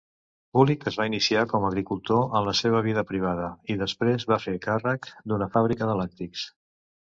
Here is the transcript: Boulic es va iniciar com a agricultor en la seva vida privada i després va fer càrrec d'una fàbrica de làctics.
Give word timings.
Boulic 0.59 0.85
es 0.91 0.95
va 1.01 1.05
iniciar 1.09 1.43
com 1.51 1.67
a 1.67 1.69
agricultor 1.73 2.23
en 2.39 2.47
la 2.47 2.55
seva 2.61 2.81
vida 2.89 3.05
privada 3.13 3.51
i 3.75 3.77
després 3.83 4.27
va 4.33 4.41
fer 4.49 4.57
càrrec 4.67 5.09
d'una 5.29 5.53
fàbrica 5.59 5.93
de 5.93 6.01
làctics. 6.03 6.51